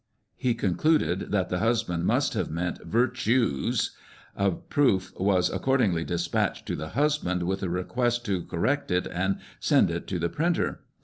He 0.35 0.55
concluded 0.55 1.31
that 1.31 1.49
the 1.49 1.59
husband 1.59 2.05
must 2.07 2.33
have 2.33 2.49
meant 2.49 2.83
virtues. 2.83 3.95
A 4.35 4.49
proof 4.49 5.13
was 5.15 5.51
accordingly 5.51 6.03
despatched 6.03 6.65
to 6.65 6.75
the 6.75 6.93
husDand, 6.95 7.43
with 7.43 7.61
a 7.61 7.69
request 7.69 8.25
to 8.25 8.41
correct 8.41 8.89
it 8.89 9.05
and 9.05 9.37
send 9.59 9.91
it 9.91 10.07
to 10.07 10.17
the 10.17 10.29
printer. 10.29 10.79